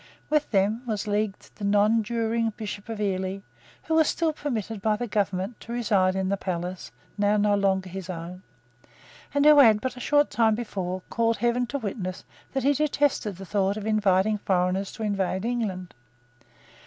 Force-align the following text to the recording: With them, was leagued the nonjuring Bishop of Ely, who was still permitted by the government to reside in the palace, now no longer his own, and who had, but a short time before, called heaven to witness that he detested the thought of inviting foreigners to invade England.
With 0.31 0.49
them, 0.49 0.81
was 0.87 1.05
leagued 1.05 1.55
the 1.57 1.63
nonjuring 1.63 2.53
Bishop 2.57 2.89
of 2.89 2.99
Ely, 2.99 3.41
who 3.83 3.93
was 3.93 4.07
still 4.07 4.33
permitted 4.33 4.81
by 4.81 4.95
the 4.95 5.05
government 5.05 5.59
to 5.59 5.71
reside 5.73 6.15
in 6.15 6.29
the 6.29 6.37
palace, 6.37 6.91
now 7.19 7.37
no 7.37 7.53
longer 7.53 7.87
his 7.87 8.09
own, 8.09 8.41
and 9.31 9.45
who 9.45 9.59
had, 9.59 9.79
but 9.79 9.95
a 9.95 9.99
short 9.99 10.31
time 10.31 10.55
before, 10.55 11.03
called 11.11 11.37
heaven 11.37 11.67
to 11.67 11.77
witness 11.77 12.23
that 12.53 12.63
he 12.63 12.73
detested 12.73 13.35
the 13.35 13.45
thought 13.45 13.77
of 13.77 13.85
inviting 13.85 14.39
foreigners 14.39 14.91
to 14.93 15.03
invade 15.03 15.45
England. 15.45 15.93